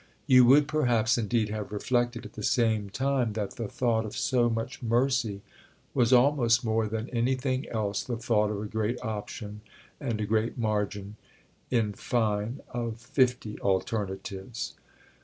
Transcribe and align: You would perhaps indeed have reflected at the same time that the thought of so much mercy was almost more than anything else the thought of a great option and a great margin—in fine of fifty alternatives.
You 0.25 0.45
would 0.45 0.67
perhaps 0.67 1.15
indeed 1.19 1.49
have 1.49 1.71
reflected 1.71 2.25
at 2.25 2.33
the 2.33 2.41
same 2.41 2.89
time 2.89 3.33
that 3.33 3.51
the 3.51 3.67
thought 3.67 4.03
of 4.03 4.17
so 4.17 4.49
much 4.49 4.81
mercy 4.81 5.43
was 5.93 6.11
almost 6.11 6.65
more 6.65 6.87
than 6.87 7.07
anything 7.11 7.69
else 7.69 8.01
the 8.03 8.17
thought 8.17 8.49
of 8.49 8.59
a 8.59 8.65
great 8.65 8.99
option 9.03 9.61
and 9.99 10.19
a 10.19 10.25
great 10.25 10.57
margin—in 10.57 11.93
fine 11.93 12.61
of 12.73 12.97
fifty 12.97 13.59
alternatives. 13.61 14.73